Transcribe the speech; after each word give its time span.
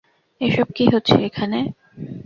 এসব 0.41 0.67
কি 0.75 0.85
হচ্ছে 0.93 1.15
এখানে? 1.27 1.59